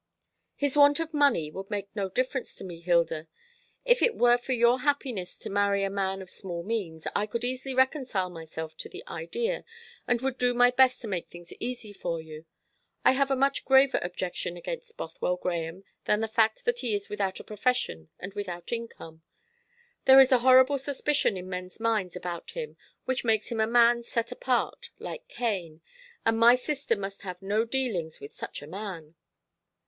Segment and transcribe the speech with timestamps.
[0.55, 3.27] "His want of money would make no difference to me, Hilda.
[3.85, 7.43] If it were for your happiness to marry a man of small means, I could
[7.43, 9.63] easily reconcile myself to the idea,
[10.07, 12.45] and would do my best to make things easy for you.
[13.05, 17.07] I have a much graver objection against Bothwell Grahame than the fact that he is
[17.07, 19.21] without a profession and without income.
[20.05, 22.75] There is a horrible suspicion in men's minds about him
[23.05, 25.81] which makes him a man set apart, like Cain;
[26.25, 29.13] and my sister must have no dealings with such a man!"